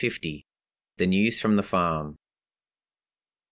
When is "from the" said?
1.39-1.61